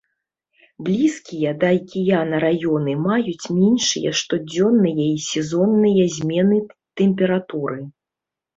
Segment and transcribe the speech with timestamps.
[0.85, 6.57] Блізкія да акіяна раёны маюць меншыя штодзённыя і сезонныя змены
[6.97, 7.81] тэмпературы.